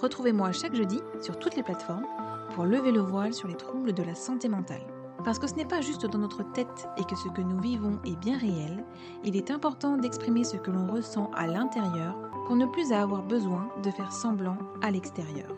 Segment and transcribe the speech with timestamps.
[0.00, 2.06] Retrouvez-moi chaque jeudi sur toutes les plateformes
[2.54, 4.86] pour lever le voile sur les troubles de la santé mentale.
[5.24, 7.98] Parce que ce n'est pas juste dans notre tête et que ce que nous vivons
[8.04, 8.84] est bien réel,
[9.24, 12.14] il est important d'exprimer ce que l'on ressent à l'intérieur
[12.46, 15.48] pour ne plus avoir besoin de faire semblant à l'extérieur.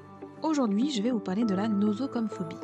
[0.42, 2.56] Aujourd'hui, je vais vous parler de la nosocomophobie.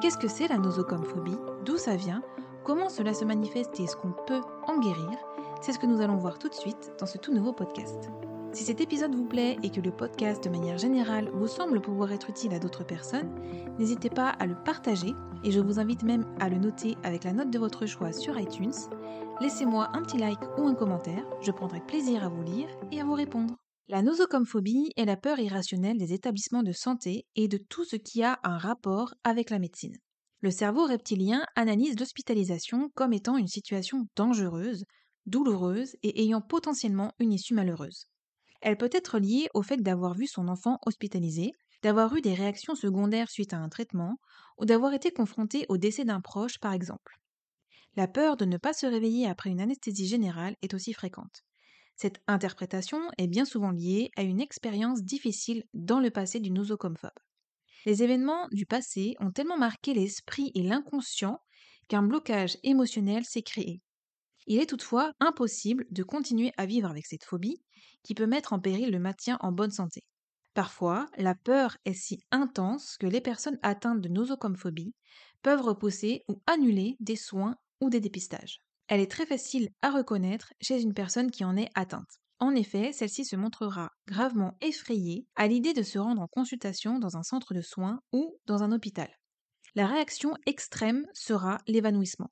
[0.00, 1.38] Qu'est-ce que c'est la nosocomophobie?
[1.64, 2.22] D'où ça vient?
[2.64, 5.10] Comment cela se manifeste et est-ce qu'on peut en guérir?
[5.60, 8.10] C'est ce que nous allons voir tout de suite dans ce tout nouveau podcast.
[8.52, 12.12] Si cet épisode vous plaît et que le podcast de manière générale vous semble pouvoir
[12.12, 13.34] être utile à d'autres personnes,
[13.78, 17.32] n'hésitez pas à le partager et je vous invite même à le noter avec la
[17.32, 18.74] note de votre choix sur iTunes.
[19.40, 23.04] Laissez-moi un petit like ou un commentaire, je prendrai plaisir à vous lire et à
[23.04, 23.56] vous répondre.
[23.88, 28.22] La nosocomophobie est la peur irrationnelle des établissements de santé et de tout ce qui
[28.22, 29.96] a un rapport avec la médecine.
[30.42, 34.84] Le cerveau reptilien analyse l'hospitalisation comme étant une situation dangereuse,
[35.24, 38.11] douloureuse et ayant potentiellement une issue malheureuse.
[38.62, 42.74] Elle peut être liée au fait d'avoir vu son enfant hospitalisé, d'avoir eu des réactions
[42.74, 44.18] secondaires suite à un traitement,
[44.58, 47.18] ou d'avoir été confronté au décès d'un proche par exemple.
[47.96, 51.42] La peur de ne pas se réveiller après une anesthésie générale est aussi fréquente.
[51.96, 57.10] Cette interprétation est bien souvent liée à une expérience difficile dans le passé du nosocomophobe.
[57.86, 61.40] Les événements du passé ont tellement marqué l'esprit et l'inconscient
[61.88, 63.82] qu'un blocage émotionnel s'est créé.
[64.46, 67.62] Il est toutefois impossible de continuer à vivre avec cette phobie
[68.02, 70.04] qui peut mettre en péril le maintien en bonne santé.
[70.54, 74.94] Parfois, la peur est si intense que les personnes atteintes de nosocomophobie
[75.42, 78.58] peuvent repousser ou annuler des soins ou des dépistages.
[78.88, 82.20] Elle est très facile à reconnaître chez une personne qui en est atteinte.
[82.38, 87.16] En effet, celle-ci se montrera gravement effrayée à l'idée de se rendre en consultation dans
[87.16, 89.08] un centre de soins ou dans un hôpital.
[89.74, 92.30] La réaction extrême sera l'évanouissement.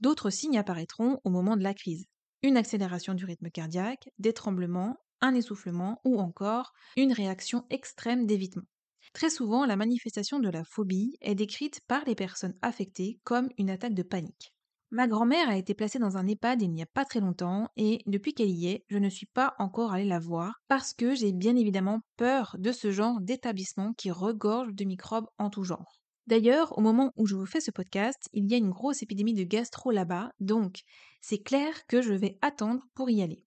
[0.00, 2.06] D'autres signes apparaîtront au moment de la crise.
[2.42, 8.64] Une accélération du rythme cardiaque, des tremblements, un essoufflement ou encore une réaction extrême d'évitement.
[9.12, 13.70] Très souvent, la manifestation de la phobie est décrite par les personnes affectées comme une
[13.70, 14.54] attaque de panique.
[14.90, 18.02] Ma grand-mère a été placée dans un EHPAD il n'y a pas très longtemps et
[18.06, 21.32] depuis qu'elle y est, je ne suis pas encore allée la voir parce que j'ai
[21.32, 26.00] bien évidemment peur de ce genre d'établissement qui regorge de microbes en tout genre.
[26.26, 29.34] D'ailleurs, au moment où je vous fais ce podcast, il y a une grosse épidémie
[29.34, 30.82] de gastro là-bas, donc
[31.20, 33.46] c'est clair que je vais attendre pour y aller.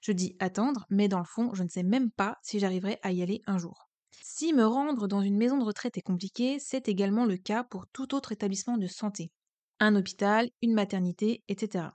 [0.00, 3.12] Je dis attendre, mais dans le fond, je ne sais même pas si j'arriverai à
[3.12, 3.88] y aller un jour.
[4.22, 7.86] Si me rendre dans une maison de retraite est compliqué, c'est également le cas pour
[7.86, 9.30] tout autre établissement de santé.
[9.78, 11.86] Un hôpital, une maternité, etc.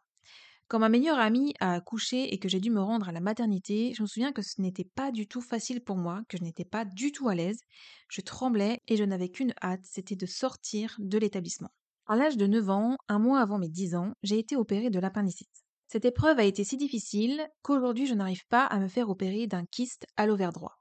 [0.71, 3.93] Quand ma meilleure amie a accouché et que j'ai dû me rendre à la maternité,
[3.93, 6.63] je me souviens que ce n'était pas du tout facile pour moi, que je n'étais
[6.63, 7.59] pas du tout à l'aise.
[8.07, 11.71] Je tremblais et je n'avais qu'une hâte, c'était de sortir de l'établissement.
[12.07, 14.99] À l'âge de 9 ans, un mois avant mes 10 ans, j'ai été opérée de
[15.01, 15.51] l'appendicite.
[15.89, 19.65] Cette épreuve a été si difficile qu'aujourd'hui je n'arrive pas à me faire opérer d'un
[19.65, 20.77] kyste à l'ovaire droit.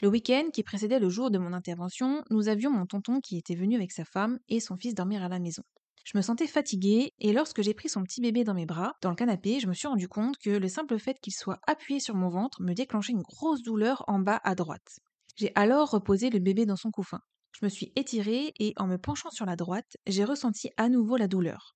[0.00, 3.56] Le week-end qui précédait le jour de mon intervention, nous avions mon tonton qui était
[3.56, 5.64] venu avec sa femme et son fils dormir à la maison.
[6.04, 9.08] Je me sentais fatiguée et lorsque j'ai pris son petit bébé dans mes bras, dans
[9.08, 12.14] le canapé, je me suis rendu compte que le simple fait qu'il soit appuyé sur
[12.14, 15.00] mon ventre me déclenchait une grosse douleur en bas à droite.
[15.36, 17.20] J'ai alors reposé le bébé dans son couffin.
[17.58, 21.16] Je me suis étirée et en me penchant sur la droite, j'ai ressenti à nouveau
[21.16, 21.74] la douleur.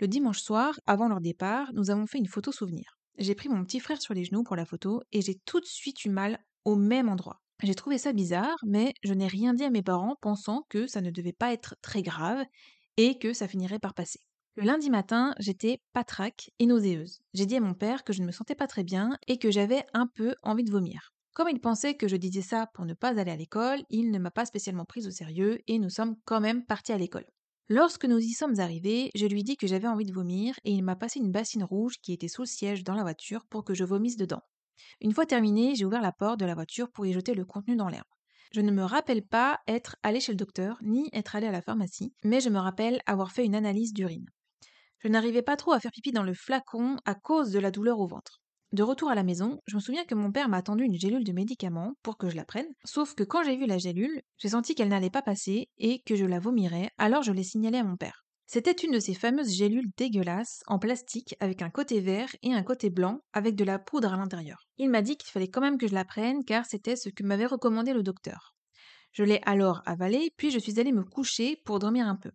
[0.00, 2.98] Le dimanche soir, avant leur départ, nous avons fait une photo souvenir.
[3.18, 5.66] J'ai pris mon petit frère sur les genoux pour la photo et j'ai tout de
[5.66, 7.40] suite eu mal au même endroit.
[7.62, 11.00] J'ai trouvé ça bizarre, mais je n'ai rien dit à mes parents pensant que ça
[11.00, 12.44] ne devait pas être très grave
[12.96, 14.20] et que ça finirait par passer.
[14.56, 17.20] Le lundi matin, j'étais patraque et nauséeuse.
[17.34, 19.50] J'ai dit à mon père que je ne me sentais pas très bien et que
[19.50, 21.12] j'avais un peu envie de vomir.
[21.34, 24.18] Comme il pensait que je disais ça pour ne pas aller à l'école, il ne
[24.18, 27.26] m'a pas spécialement prise au sérieux et nous sommes quand même partis à l'école.
[27.68, 30.82] Lorsque nous y sommes arrivés, je lui dis que j'avais envie de vomir et il
[30.82, 33.74] m'a passé une bassine rouge qui était sous le siège dans la voiture pour que
[33.74, 34.40] je vomisse dedans.
[35.02, 37.76] Une fois terminé, j'ai ouvert la porte de la voiture pour y jeter le contenu
[37.76, 38.06] dans l'herbe.
[38.56, 41.60] Je ne me rappelle pas être allé chez le docteur, ni être allé à la
[41.60, 44.24] pharmacie, mais je me rappelle avoir fait une analyse d'urine.
[45.00, 48.00] Je n'arrivais pas trop à faire pipi dans le flacon à cause de la douleur
[48.00, 48.40] au ventre.
[48.72, 51.22] De retour à la maison, je me souviens que mon père m'a attendu une gélule
[51.22, 54.48] de médicaments pour que je la prenne, sauf que quand j'ai vu la gélule, j'ai
[54.48, 57.84] senti qu'elle n'allait pas passer et que je la vomirais, alors je l'ai signalé à
[57.84, 58.25] mon père.
[58.48, 62.62] C'était une de ces fameuses gélules dégueulasses en plastique avec un côté vert et un
[62.62, 64.68] côté blanc avec de la poudre à l'intérieur.
[64.78, 67.24] Il m'a dit qu'il fallait quand même que je la prenne car c'était ce que
[67.24, 68.54] m'avait recommandé le docteur.
[69.10, 72.30] Je l'ai alors avalé, puis je suis allée me coucher pour dormir un peu.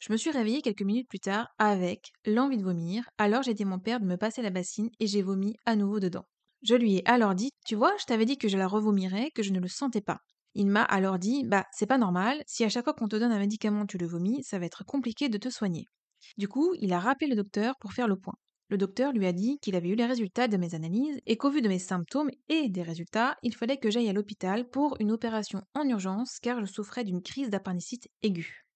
[0.00, 3.62] Je me suis réveillée quelques minutes plus tard avec l'envie de vomir, alors j'ai dit
[3.62, 6.26] à mon père de me passer la bassine et j'ai vomi à nouveau dedans.
[6.62, 9.42] Je lui ai alors dit Tu vois, je t'avais dit que je la revomirais, que
[9.42, 10.20] je ne le sentais pas.
[10.54, 13.32] Il m'a alors dit Bah, c'est pas normal, si à chaque fois qu'on te donne
[13.32, 15.86] un médicament tu le vomis, ça va être compliqué de te soigner.
[16.36, 18.34] Du coup, il a rappelé le docteur pour faire le point.
[18.70, 21.50] Le docteur lui a dit qu'il avait eu les résultats de mes analyses et qu'au
[21.50, 25.10] vu de mes symptômes et des résultats, il fallait que j'aille à l'hôpital pour une
[25.10, 28.66] opération en urgence car je souffrais d'une crise d'appendicite aiguë.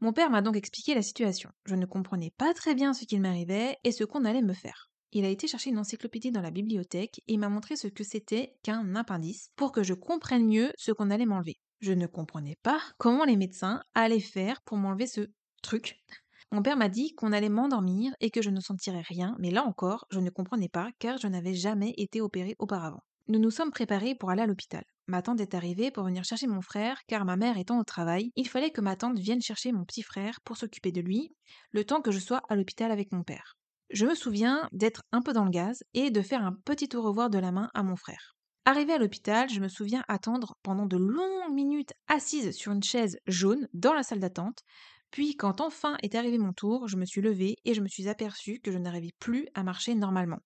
[0.00, 1.50] Mon père m'a donc expliqué la situation.
[1.66, 4.88] Je ne comprenais pas très bien ce qu'il m'arrivait et ce qu'on allait me faire.
[5.16, 8.58] Il a été chercher une encyclopédie dans la bibliothèque et m'a montré ce que c'était
[8.64, 11.56] qu'un appendice pour que je comprenne mieux ce qu'on allait m'enlever.
[11.80, 15.30] Je ne comprenais pas comment les médecins allaient faire pour m'enlever ce
[15.62, 16.02] truc.
[16.50, 19.64] Mon père m'a dit qu'on allait m'endormir et que je ne sentirais rien, mais là
[19.64, 23.04] encore, je ne comprenais pas car je n'avais jamais été opérée auparavant.
[23.28, 24.82] Nous nous sommes préparés pour aller à l'hôpital.
[25.06, 28.32] Ma tante est arrivée pour venir chercher mon frère, car ma mère étant au travail,
[28.34, 31.30] il fallait que ma tante vienne chercher mon petit frère pour s'occuper de lui,
[31.70, 33.56] le temps que je sois à l'hôpital avec mon père.
[33.94, 37.02] Je me souviens d'être un peu dans le gaz et de faire un petit au
[37.02, 38.34] revoir de la main à mon frère.
[38.64, 43.18] Arrivé à l'hôpital, je me souviens attendre pendant de longues minutes assise sur une chaise
[43.28, 44.64] jaune dans la salle d'attente,
[45.12, 48.08] puis quand enfin est arrivé mon tour, je me suis levée et je me suis
[48.08, 50.40] aperçue que je n'arrivais plus à marcher normalement.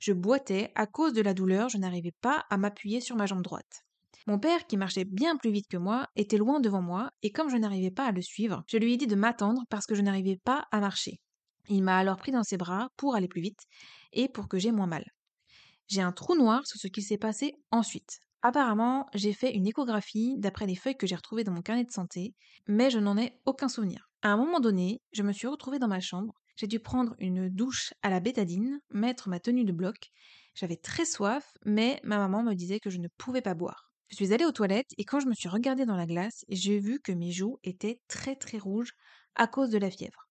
[0.00, 3.42] Je boitais, à cause de la douleur, je n'arrivais pas à m'appuyer sur ma jambe
[3.42, 3.84] droite.
[4.26, 7.50] Mon père, qui marchait bien plus vite que moi, était loin devant moi, et comme
[7.50, 10.00] je n'arrivais pas à le suivre, je lui ai dit de m'attendre parce que je
[10.00, 11.20] n'arrivais pas à marcher.
[11.68, 13.64] Il m'a alors pris dans ses bras pour aller plus vite
[14.12, 15.04] et pour que j'aie moins mal.
[15.88, 18.20] J'ai un trou noir sur ce qui s'est passé ensuite.
[18.42, 21.90] Apparemment, j'ai fait une échographie d'après les feuilles que j'ai retrouvées dans mon carnet de
[21.90, 22.34] santé,
[22.66, 24.08] mais je n'en ai aucun souvenir.
[24.22, 27.50] À un moment donné, je me suis retrouvée dans ma chambre j'ai dû prendre une
[27.50, 30.10] douche à la bétadine, mettre ma tenue de bloc.
[30.54, 33.90] J'avais très soif, mais ma maman me disait que je ne pouvais pas boire.
[34.08, 36.78] Je suis allée aux toilettes et quand je me suis regardée dans la glace, j'ai
[36.78, 38.92] vu que mes joues étaient très très rouges
[39.34, 40.25] à cause de la fièvre.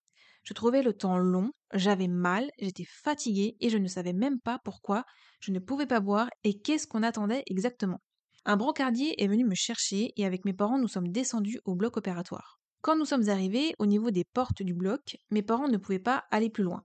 [0.46, 4.60] Je trouvais le temps long, j'avais mal, j'étais fatiguée et je ne savais même pas
[4.64, 5.04] pourquoi
[5.40, 8.00] je ne pouvais pas boire et qu'est-ce qu'on attendait exactement.
[8.46, 11.98] Un brancardier est venu me chercher et avec mes parents nous sommes descendus au bloc
[11.98, 12.60] opératoire.
[12.82, 16.26] Quand nous sommes arrivés au niveau des portes du bloc, mes parents ne pouvaient pas
[16.30, 16.84] aller plus loin.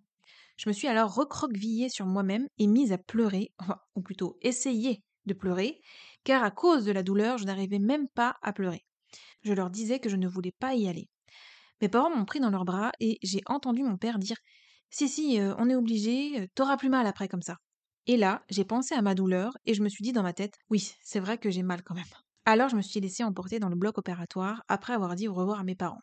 [0.57, 3.53] Je me suis alors recroquevillée sur moi-même et mise à pleurer,
[3.95, 5.83] ou plutôt essayer de pleurer,
[6.25, 8.87] car à cause de la douleur, je n'arrivais même pas à pleurer.
[9.43, 11.11] Je leur disais que je ne voulais pas y aller.
[11.81, 14.37] Mes parents m'ont pris dans leurs bras et j'ai entendu mon père dire
[14.91, 17.56] Si, si, euh, on est obligé, euh, t'auras plus mal après comme ça.
[18.06, 20.59] Et là, j'ai pensé à ma douleur et je me suis dit dans ma tête
[20.69, 22.05] Oui, c'est vrai que j'ai mal quand même.
[22.44, 25.61] Alors je me suis laissée emporter dans le bloc opératoire après avoir dit au revoir
[25.61, 26.03] à mes parents.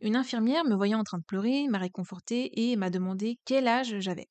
[0.00, 3.98] Une infirmière, me voyant en train de pleurer, m'a réconfortée et m'a demandé quel âge
[3.98, 4.28] j'avais.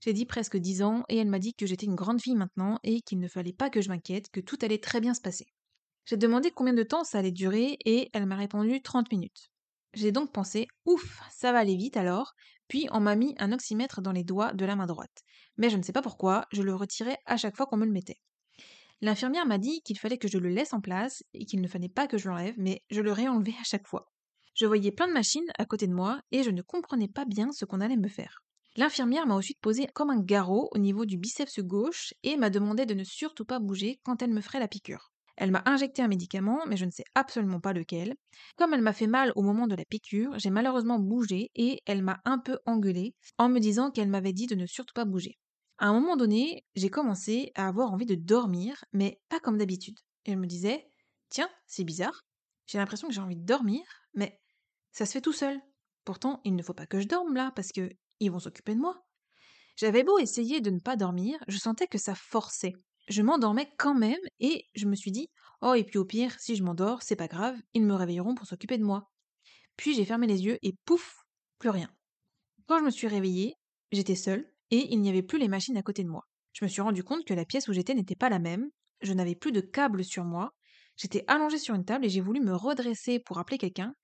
[0.00, 2.78] J'ai dit presque dix ans et elle m'a dit que j'étais une grande fille maintenant
[2.82, 5.46] et qu'il ne fallait pas que je m'inquiète, que tout allait très bien se passer.
[6.04, 9.50] J'ai demandé combien de temps ça allait durer et elle m'a répondu 30 minutes.
[9.94, 12.34] J'ai donc pensé ouf, ça va aller vite alors,
[12.68, 15.22] puis on m'a mis un oxymètre dans les doigts de la main droite.
[15.56, 17.92] Mais je ne sais pas pourquoi, je le retirais à chaque fois qu'on me le
[17.92, 18.20] mettait.
[19.00, 21.88] L'infirmière m'a dit qu'il fallait que je le laisse en place et qu'il ne fallait
[21.88, 24.12] pas que je l'enlève, mais je le réenlevais à chaque fois.
[24.54, 27.52] Je voyais plein de machines à côté de moi et je ne comprenais pas bien
[27.52, 28.42] ce qu'on allait me faire.
[28.76, 32.84] L'infirmière m'a ensuite posé comme un garrot au niveau du biceps gauche et m'a demandé
[32.84, 35.12] de ne surtout pas bouger quand elle me ferait la piqûre.
[35.40, 38.16] Elle m'a injecté un médicament, mais je ne sais absolument pas lequel.
[38.56, 42.02] Comme elle m'a fait mal au moment de la piqûre, j'ai malheureusement bougé et elle
[42.02, 45.38] m'a un peu engueulée en me disant qu'elle m'avait dit de ne surtout pas bouger.
[45.78, 49.96] À un moment donné, j'ai commencé à avoir envie de dormir, mais pas comme d'habitude.
[50.24, 50.84] Et je me disais,
[51.30, 52.24] tiens, c'est bizarre,
[52.66, 53.82] j'ai l'impression que j'ai envie de dormir,
[54.14, 54.40] mais
[54.90, 55.60] ça se fait tout seul.
[56.04, 58.80] Pourtant, il ne faut pas que je dorme là, parce que ils vont s'occuper de
[58.80, 59.00] moi.
[59.76, 62.74] J'avais beau essayer de ne pas dormir, je sentais que ça forçait.
[63.08, 65.30] Je m'endormais quand même et je me suis dit,
[65.62, 68.46] oh, et puis au pire, si je m'endors, c'est pas grave, ils me réveilleront pour
[68.46, 69.10] s'occuper de moi.
[69.76, 71.24] Puis j'ai fermé les yeux et pouf,
[71.58, 71.90] plus rien.
[72.66, 73.54] Quand je me suis réveillée,
[73.92, 76.28] j'étais seule, et il n'y avait plus les machines à côté de moi.
[76.52, 78.68] Je me suis rendu compte que la pièce où j'étais n'était pas la même,
[79.00, 80.52] je n'avais plus de câble sur moi,
[80.96, 83.94] j'étais allongée sur une table et j'ai voulu me redresser pour appeler quelqu'un,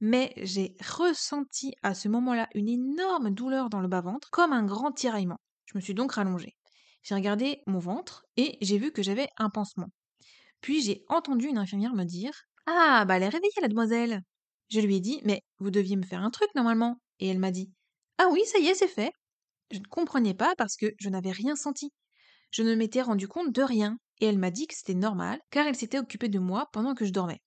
[0.00, 4.92] mais j'ai ressenti à ce moment-là une énorme douleur dans le bas-ventre, comme un grand
[4.92, 5.38] tiraillement.
[5.66, 6.56] Je me suis donc rallongée.
[7.02, 9.88] J'ai regardé mon ventre et j'ai vu que j'avais un pansement.
[10.60, 12.32] Puis j'ai entendu une infirmière me dire
[12.66, 14.22] Ah, bah elle est réveillée, la demoiselle.
[14.70, 17.00] Je lui ai dit Mais vous deviez me faire un truc normalement.
[17.18, 17.70] Et elle m'a dit
[18.18, 19.12] Ah oui, ça y est, c'est fait.
[19.70, 21.92] Je ne comprenais pas parce que je n'avais rien senti.
[22.50, 25.66] Je ne m'étais rendu compte de rien, et elle m'a dit que c'était normal, car
[25.66, 27.40] elle s'était occupée de moi pendant que je dormais.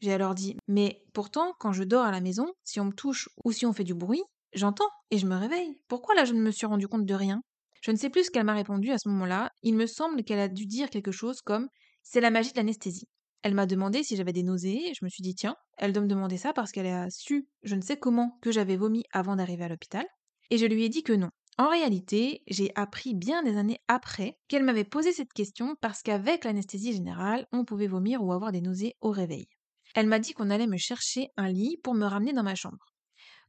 [0.00, 3.28] J'ai alors dit Mais pourtant, quand je dors à la maison, si on me touche
[3.44, 4.22] ou si on fait du bruit,
[4.52, 5.80] j'entends et je me réveille.
[5.88, 7.42] Pourquoi là je ne me suis rendu compte de rien?
[7.80, 9.50] Je ne sais plus ce qu'elle m'a répondu à ce moment-là.
[9.62, 11.68] Il me semble qu'elle a dû dire quelque chose comme
[12.02, 13.08] C'est la magie de l'anesthésie.
[13.42, 16.08] Elle m'a demandé si j'avais des nausées, je me suis dit tiens, elle doit me
[16.08, 19.64] demander ça parce qu'elle a su, je ne sais comment, que j'avais vomi avant d'arriver
[19.64, 20.04] à l'hôpital.
[20.50, 21.30] Et je lui ai dit que non.
[21.56, 26.44] En réalité, j'ai appris bien des années après qu'elle m'avait posé cette question parce qu'avec
[26.44, 29.48] l'anesthésie générale, on pouvait vomir ou avoir des nausées au réveil.
[29.94, 32.86] Elle m'a dit qu'on allait me chercher un lit pour me ramener dans ma chambre.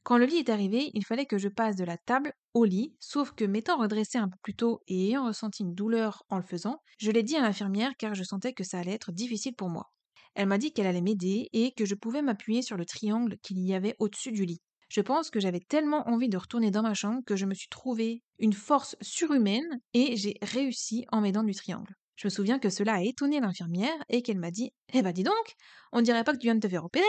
[0.03, 2.95] Quand le lit est arrivé, il fallait que je passe de la table au lit,
[2.99, 6.43] sauf que m'étant redressée un peu plus tôt et ayant ressenti une douleur en le
[6.43, 9.69] faisant, je l'ai dit à l'infirmière car je sentais que ça allait être difficile pour
[9.69, 9.91] moi.
[10.35, 13.59] Elle m'a dit qu'elle allait m'aider et que je pouvais m'appuyer sur le triangle qu'il
[13.59, 14.61] y avait au-dessus du lit.
[14.89, 17.69] Je pense que j'avais tellement envie de retourner dans ma chambre que je me suis
[17.69, 21.93] trouvé une force surhumaine et j'ai réussi en m'aidant du triangle.
[22.15, 25.23] Je me souviens que cela a étonné l'infirmière et qu'elle m'a dit Eh ben dis
[25.23, 25.53] donc,
[25.91, 27.05] on dirait pas que tu viens de te faire opérer.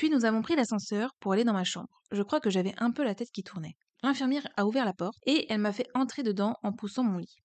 [0.00, 2.00] Puis nous avons pris l'ascenseur pour aller dans ma chambre.
[2.10, 3.76] Je crois que j'avais un peu la tête qui tournait.
[4.02, 7.36] L'infirmière a ouvert la porte et elle m'a fait entrer dedans en poussant mon lit.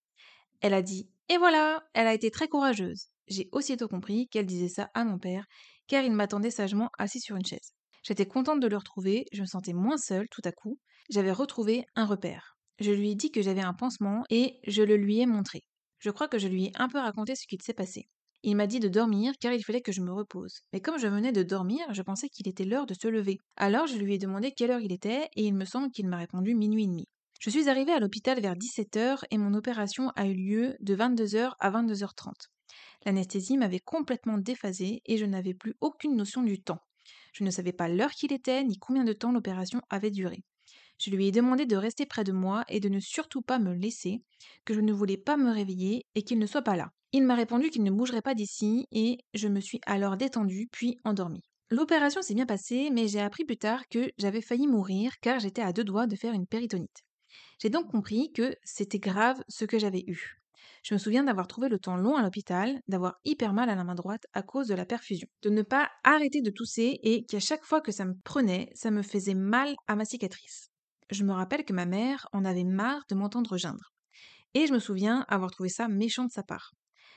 [0.61, 3.07] Elle a dit Et voilà, elle a été très courageuse.
[3.27, 5.43] J'ai aussitôt compris qu'elle disait ça à mon père,
[5.87, 7.73] car il m'attendait sagement assis sur une chaise.
[8.03, 11.83] J'étais contente de le retrouver, je me sentais moins seule tout à coup, j'avais retrouvé
[11.97, 12.55] un repère.
[12.79, 15.65] Je lui ai dit que j'avais un pansement et je le lui ai montré.
[15.99, 18.07] Je crois que je lui ai un peu raconté ce qui s'est passé.
[18.47, 20.59] Il m'a dit de dormir car il fallait que je me repose.
[20.71, 23.39] Mais comme je venais de dormir, je pensais qu'il était l'heure de se lever.
[23.57, 26.17] Alors je lui ai demandé quelle heure il était et il me semble qu'il m'a
[26.17, 27.07] répondu minuit et demi.
[27.39, 31.53] Je suis arrivée à l'hôpital vers 17h et mon opération a eu lieu de 22h
[31.59, 32.33] à 22h30.
[33.07, 36.83] L'anesthésie m'avait complètement déphasée et je n'avais plus aucune notion du temps.
[37.33, 40.43] Je ne savais pas l'heure qu'il était ni combien de temps l'opération avait duré.
[40.99, 43.73] Je lui ai demandé de rester près de moi et de ne surtout pas me
[43.73, 44.21] laisser,
[44.65, 46.91] que je ne voulais pas me réveiller et qu'il ne soit pas là.
[47.17, 50.97] Il m'a répondu qu'il ne bougerait pas d'ici et je me suis alors détendue puis
[51.05, 51.49] endormie.
[51.69, 55.61] L'opération s'est bien passée, mais j'ai appris plus tard que j'avais failli mourir car j'étais
[55.61, 57.05] à deux doigts de faire une péritonite.
[57.61, 60.41] J'ai donc compris que c'était grave ce que j'avais eu.
[60.83, 63.85] Je me souviens d'avoir trouvé le temps long à l'hôpital, d'avoir hyper mal à la
[63.85, 67.39] main droite à cause de la perfusion, de ne pas arrêter de tousser et qu'à
[67.39, 70.67] chaque fois que ça me prenait, ça me faisait mal à ma cicatrice.
[71.09, 73.93] Je me rappelle que ma mère en avait marre de m'entendre geindre.
[74.53, 76.73] Et je me souviens avoir trouvé ça méchant de sa part.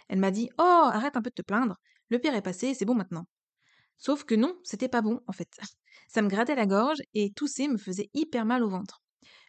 [0.09, 0.63] Elle m'a dit Oh,
[0.93, 1.77] arrête un peu de te plaindre,
[2.11, 3.27] le pire est passé, c'est bon maintenant.
[3.99, 5.51] Sauf que non, c'était pas bon en fait.
[6.09, 9.03] Ça me grattait la gorge et tousser me faisait hyper mal au ventre.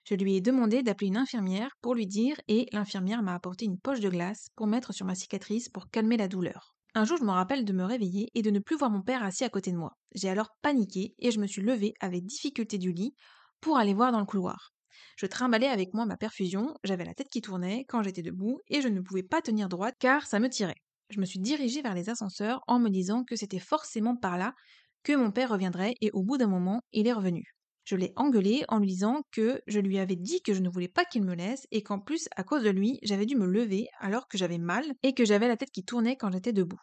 [0.04, 3.80] Je lui ai demandé d'appeler une infirmière pour lui dire et l'infirmière m'a apporté une
[3.80, 6.76] poche de glace pour mettre sur ma cicatrice pour calmer la douleur.
[6.96, 9.24] Un jour, je me rappelle de me réveiller et de ne plus voir mon père
[9.24, 9.92] assis à côté de moi.
[10.16, 13.14] J'ai alors paniqué et je me suis levée avec difficulté du lit
[13.62, 14.74] pour aller voir dans le couloir.
[15.20, 18.80] Je trimballais avec moi ma perfusion, j'avais la tête qui tournait quand j'étais debout et
[18.80, 20.82] je ne pouvais pas tenir droite car ça me tirait.
[21.10, 24.56] Je me suis dirigée vers les ascenseurs en me disant que c'était forcément par là
[25.04, 27.54] que mon père reviendrait et au bout d'un moment, il est revenu.
[27.84, 30.88] Je l'ai engueulé en lui disant que je lui avais dit que je ne voulais
[30.88, 33.90] pas qu'il me laisse et qu'en plus, à cause de lui, j'avais dû me lever
[34.00, 36.80] alors que j'avais mal et que j'avais la tête qui tournait quand j'étais debout.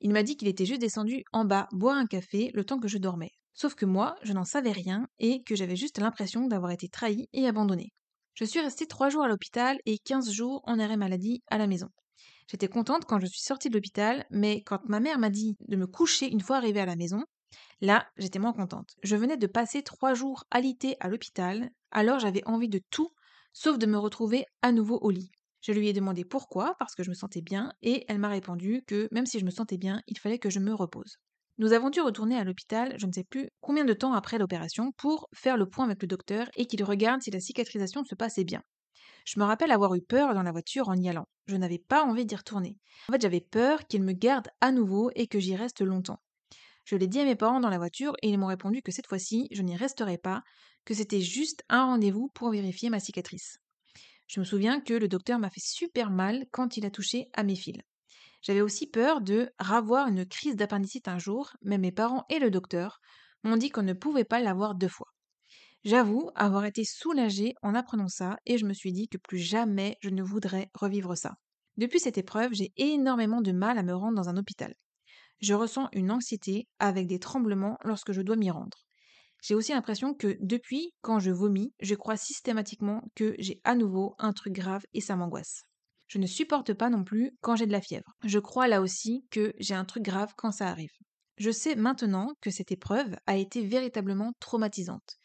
[0.00, 2.88] Il m'a dit qu'il était juste descendu en bas boire un café le temps que
[2.88, 3.32] je dormais.
[3.54, 7.28] Sauf que moi, je n'en savais rien et que j'avais juste l'impression d'avoir été trahi
[7.32, 7.92] et abandonné.
[8.34, 11.66] Je suis restée trois jours à l'hôpital et quinze jours en arrêt maladie à la
[11.66, 11.88] maison.
[12.48, 15.76] J'étais contente quand je suis sortie de l'hôpital, mais quand ma mère m'a dit de
[15.76, 17.24] me coucher une fois arrivée à la maison,
[17.80, 18.94] Là, j'étais moins contente.
[19.02, 23.12] Je venais de passer trois jours alité à l'hôpital, alors j'avais envie de tout,
[23.52, 25.30] sauf de me retrouver à nouveau au lit.
[25.60, 28.82] Je lui ai demandé pourquoi, parce que je me sentais bien, et elle m'a répondu
[28.86, 31.18] que même si je me sentais bien, il fallait que je me repose.
[31.62, 34.90] Nous avons dû retourner à l'hôpital, je ne sais plus combien de temps après l'opération,
[34.96, 38.42] pour faire le point avec le docteur et qu'il regarde si la cicatrisation se passait
[38.42, 38.64] bien.
[39.24, 41.28] Je me rappelle avoir eu peur dans la voiture en y allant.
[41.46, 42.78] Je n'avais pas envie d'y retourner.
[43.08, 46.20] En fait, j'avais peur qu'il me garde à nouveau et que j'y reste longtemps.
[46.84, 49.06] Je l'ai dit à mes parents dans la voiture et ils m'ont répondu que cette
[49.06, 50.42] fois-ci, je n'y resterais pas,
[50.84, 53.58] que c'était juste un rendez-vous pour vérifier ma cicatrice.
[54.26, 57.44] Je me souviens que le docteur m'a fait super mal quand il a touché à
[57.44, 57.78] mes fils.
[58.42, 62.50] J'avais aussi peur de ravoir une crise d'appendicite un jour, mais mes parents et le
[62.50, 63.00] docteur
[63.44, 65.08] m'ont dit qu'on ne pouvait pas l'avoir deux fois.
[65.84, 69.96] J'avoue avoir été soulagée en apprenant ça et je me suis dit que plus jamais
[70.00, 71.34] je ne voudrais revivre ça.
[71.76, 74.74] Depuis cette épreuve, j'ai énormément de mal à me rendre dans un hôpital
[75.42, 78.86] je ressens une anxiété avec des tremblements lorsque je dois m'y rendre.
[79.42, 84.14] J'ai aussi l'impression que depuis, quand je vomis, je crois systématiquement que j'ai à nouveau
[84.20, 85.64] un truc grave et ça m'angoisse.
[86.12, 88.12] Je ne supporte pas non plus quand j'ai de la fièvre.
[88.22, 90.92] Je crois là aussi que j'ai un truc grave quand ça arrive.
[91.38, 95.16] Je sais maintenant que cette épreuve a été véritablement traumatisante.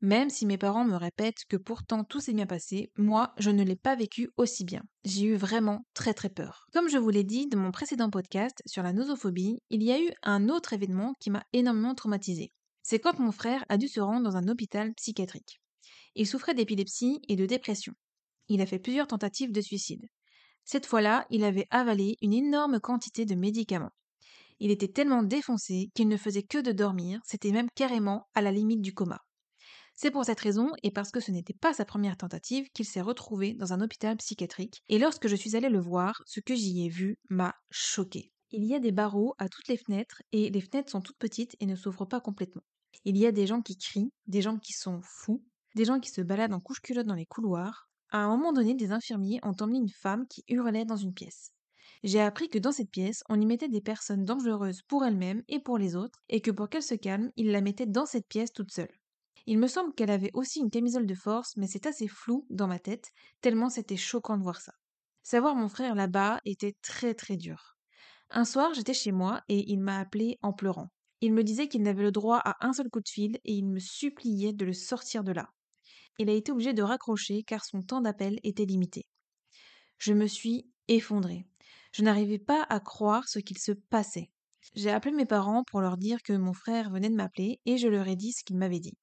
[0.00, 3.62] Même si mes parents me répètent que pourtant tout s'est bien passé, moi, je ne
[3.62, 4.80] l'ai pas vécu aussi bien.
[5.04, 6.64] J'ai eu vraiment très très peur.
[6.72, 10.00] Comme je vous l'ai dit dans mon précédent podcast sur la nosophobie, il y a
[10.00, 12.50] eu un autre événement qui m'a énormément traumatisé.
[12.82, 15.60] C'est quand mon frère a dû se rendre dans un hôpital psychiatrique.
[16.14, 17.92] Il souffrait d'épilepsie et de dépression.
[18.48, 20.08] Il a fait plusieurs tentatives de suicide.
[20.72, 23.90] Cette fois-là, il avait avalé une énorme quantité de médicaments.
[24.60, 28.52] Il était tellement défoncé qu'il ne faisait que de dormir, c'était même carrément à la
[28.52, 29.20] limite du coma.
[29.96, 33.00] C'est pour cette raison, et parce que ce n'était pas sa première tentative, qu'il s'est
[33.00, 36.86] retrouvé dans un hôpital psychiatrique, et lorsque je suis allée le voir, ce que j'y
[36.86, 38.30] ai vu m'a choqué.
[38.52, 41.56] Il y a des barreaux à toutes les fenêtres, et les fenêtres sont toutes petites
[41.58, 42.62] et ne s'ouvrent pas complètement.
[43.04, 45.42] Il y a des gens qui crient, des gens qui sont fous,
[45.74, 47.89] des gens qui se baladent en couche-culotte dans les couloirs.
[48.10, 51.52] À un moment donné, des infirmiers ont emmené une femme qui hurlait dans une pièce.
[52.02, 55.60] J'ai appris que dans cette pièce, on y mettait des personnes dangereuses pour elles-mêmes et
[55.60, 58.52] pour les autres, et que pour qu'elle se calme, ils la mettaient dans cette pièce
[58.52, 58.90] toute seule.
[59.46, 62.66] Il me semble qu'elle avait aussi une camisole de force, mais c'est assez flou dans
[62.66, 64.72] ma tête, tellement c'était choquant de voir ça.
[65.22, 67.76] Savoir mon frère là-bas était très très dur.
[68.30, 70.88] Un soir, j'étais chez moi et il m'a appelé en pleurant.
[71.20, 73.66] Il me disait qu'il n'avait le droit à un seul coup de fil et il
[73.66, 75.50] me suppliait de le sortir de là.
[76.18, 79.06] Il a été obligé de raccrocher car son temps d'appel était limité.
[79.98, 81.46] Je me suis effondrée.
[81.92, 84.30] Je n'arrivais pas à croire ce qu'il se passait.
[84.74, 87.88] J'ai appelé mes parents pour leur dire que mon frère venait de m'appeler et je
[87.88, 88.96] leur ai dit ce qu'il m'avait dit.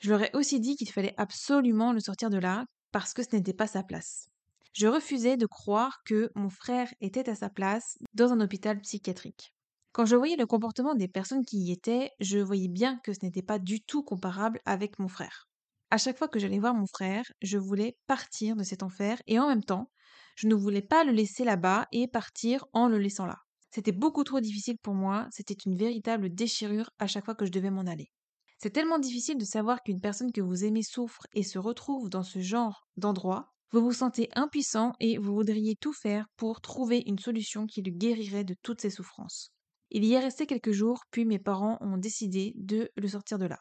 [0.00, 3.34] Je leur ai aussi dit qu'il fallait absolument le sortir de là parce que ce
[3.34, 4.28] n'était pas sa place.
[4.72, 9.54] Je refusais de croire que mon frère était à sa place dans un hôpital psychiatrique.
[9.92, 13.20] Quand je voyais le comportement des personnes qui y étaient, je voyais bien que ce
[13.22, 15.47] n'était pas du tout comparable avec mon frère.
[15.90, 19.38] À chaque fois que j'allais voir mon frère, je voulais partir de cet enfer et
[19.38, 19.90] en même temps,
[20.36, 23.38] je ne voulais pas le laisser là-bas et partir en le laissant là.
[23.70, 27.50] C'était beaucoup trop difficile pour moi, c'était une véritable déchirure à chaque fois que je
[27.50, 28.10] devais m'en aller.
[28.58, 32.22] C'est tellement difficile de savoir qu'une personne que vous aimez souffre et se retrouve dans
[32.22, 33.54] ce genre d'endroit.
[33.70, 37.92] Vous vous sentez impuissant et vous voudriez tout faire pour trouver une solution qui le
[37.92, 39.52] guérirait de toutes ses souffrances.
[39.90, 43.46] Il y est resté quelques jours, puis mes parents ont décidé de le sortir de
[43.46, 43.58] là.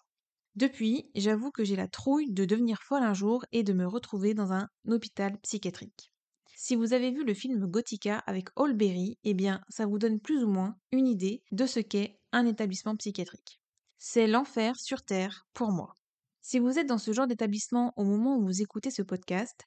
[0.58, 4.34] Depuis, j'avoue que j'ai la trouille de devenir folle un jour et de me retrouver
[4.34, 6.12] dans un hôpital psychiatrique.
[6.56, 10.44] Si vous avez vu le film Gothica avec Holberry, eh bien, ça vous donne plus
[10.44, 13.62] ou moins une idée de ce qu'est un établissement psychiatrique.
[14.00, 15.94] C'est l'enfer sur Terre pour moi.
[16.42, 19.62] Si vous êtes dans ce genre d'établissement au moment où vous écoutez ce podcast,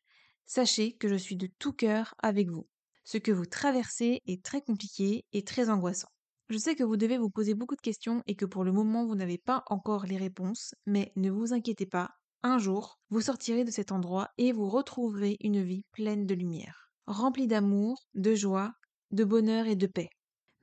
[0.45, 2.67] sachez que je suis de tout cœur avec vous.
[3.05, 6.11] Ce que vous traversez est très compliqué et très angoissant.
[6.51, 9.07] Je sais que vous devez vous poser beaucoup de questions et que pour le moment
[9.07, 12.11] vous n'avez pas encore les réponses, mais ne vous inquiétez pas,
[12.43, 16.91] un jour, vous sortirez de cet endroit et vous retrouverez une vie pleine de lumière,
[17.07, 18.73] remplie d'amour, de joie,
[19.13, 20.11] de bonheur et de paix.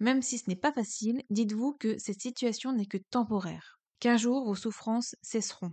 [0.02, 4.43] Même si ce n'est pas facile, dites-vous que cette situation n'est que temporaire, qu'un jour
[4.43, 5.71] vos souffrances cesseront,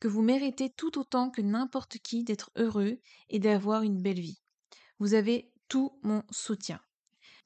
[0.00, 2.98] que vous méritez tout autant que n'importe qui d'être heureux
[3.28, 4.42] et d'avoir une belle vie.
[4.98, 6.80] Vous avez tout mon soutien.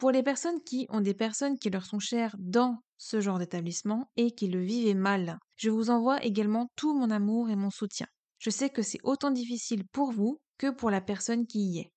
[0.03, 4.11] Pour les personnes qui ont des personnes qui leur sont chères dans ce genre d'établissement
[4.17, 8.09] et qui le vivent mal, je vous envoie également tout mon amour et mon soutien.
[8.41, 11.93] Je sais que c'est autant difficile pour vous que pour la personne qui y est.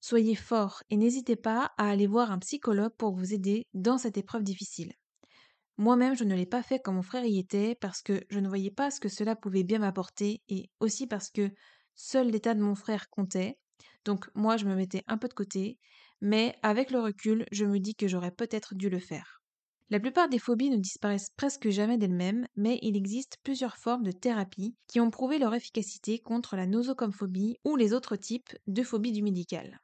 [0.00, 4.16] Soyez fort et n'hésitez pas à aller voir un psychologue pour vous aider dans cette
[4.16, 4.94] épreuve difficile.
[5.76, 8.48] Moi-même, je ne l'ai pas fait quand mon frère y était parce que je ne
[8.48, 11.50] voyais pas ce que cela pouvait bien m'apporter et aussi parce que
[11.96, 13.58] seul l'état de mon frère comptait.
[14.06, 15.78] Donc moi, je me mettais un peu de côté,
[16.22, 19.42] mais avec le recul, je me dis que j'aurais peut-être dû le faire.
[19.90, 24.12] La plupart des phobies ne disparaissent presque jamais d'elles-mêmes, mais il existe plusieurs formes de
[24.12, 29.12] thérapie qui ont prouvé leur efficacité contre la nosocomophobie ou les autres types de phobies
[29.12, 29.80] du médical.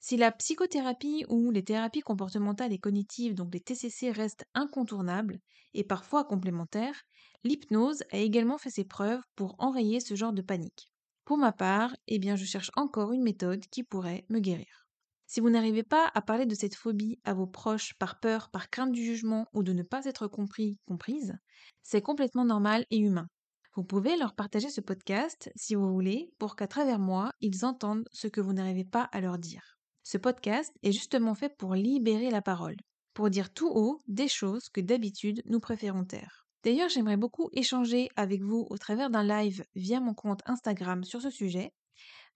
[0.00, 5.40] Si la psychothérapie ou les thérapies comportementales et cognitives, donc les TCC, restent incontournables
[5.74, 7.02] et parfois complémentaires,
[7.44, 10.88] l'hypnose a également fait ses preuves pour enrayer ce genre de panique.
[11.24, 14.83] Pour ma part, eh bien, je cherche encore une méthode qui pourrait me guérir.
[15.26, 18.70] Si vous n'arrivez pas à parler de cette phobie à vos proches par peur, par
[18.70, 21.34] crainte du jugement ou de ne pas être compris, comprise,
[21.82, 23.28] c'est complètement normal et humain.
[23.74, 28.08] Vous pouvez leur partager ce podcast si vous voulez pour qu'à travers moi, ils entendent
[28.12, 29.78] ce que vous n'arrivez pas à leur dire.
[30.04, 32.76] Ce podcast est justement fait pour libérer la parole,
[33.14, 36.46] pour dire tout haut des choses que d'habitude nous préférons taire.
[36.62, 41.20] D'ailleurs, j'aimerais beaucoup échanger avec vous au travers d'un live via mon compte Instagram sur
[41.20, 41.72] ce sujet,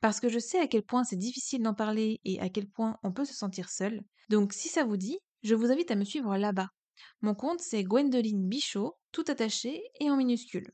[0.01, 2.97] parce que je sais à quel point c'est difficile d'en parler et à quel point
[3.03, 4.03] on peut se sentir seul.
[4.29, 6.69] Donc si ça vous dit, je vous invite à me suivre là-bas.
[7.21, 10.73] Mon compte c'est Gwendoline Bichot, tout attaché et en minuscule.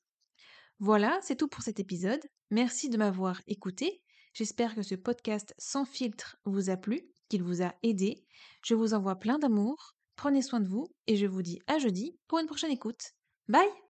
[0.79, 2.21] Voilà, c'est tout pour cet épisode.
[2.51, 4.03] Merci de m'avoir écouté
[4.35, 8.25] J'espère que ce podcast sans filtre vous a plu, qu'il vous a aidé.
[8.65, 12.19] Je vous envoie plein d'amour, prenez soin de vous et je vous dis à jeudi
[12.27, 13.13] pour une prochaine écoute.
[13.47, 13.75] Bye